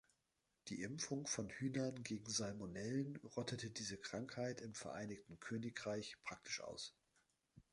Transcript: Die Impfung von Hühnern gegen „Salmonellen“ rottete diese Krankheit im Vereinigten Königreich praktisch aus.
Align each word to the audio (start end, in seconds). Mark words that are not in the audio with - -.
Die 0.69 0.81
Impfung 0.81 1.27
von 1.27 1.47
Hühnern 1.51 2.01
gegen 2.01 2.27
„Salmonellen“ 2.27 3.17
rottete 3.35 3.69
diese 3.69 3.97
Krankheit 3.99 4.59
im 4.59 4.73
Vereinigten 4.73 5.39
Königreich 5.39 6.17
praktisch 6.23 6.59
aus. 6.63 6.95